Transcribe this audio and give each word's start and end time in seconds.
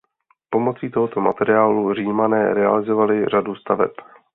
Pomocí 0.49 0.89
tohoto 0.91 1.21
materiálu 1.21 1.93
Římané 1.93 2.53
realizovali 2.53 3.25
řadu 3.25 3.55
staveb. 3.55 3.91